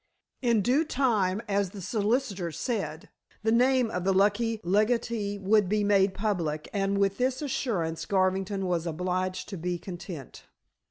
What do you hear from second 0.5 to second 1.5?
due time,